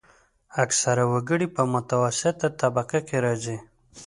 [0.63, 3.57] اکثره وګړي په متوسطه طبقه کې راځي.